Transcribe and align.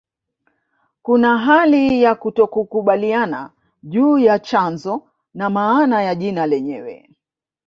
Kuna 1.01 1.37
hali 1.37 2.03
ya 2.03 2.15
kutokukubaliana 2.15 3.51
juu 3.83 4.17
ya 4.17 4.39
chanzo 4.39 5.03
na 5.33 5.49
maana 5.49 6.01
ya 6.03 6.15
jina 6.15 6.45
lenyewe 6.47 7.09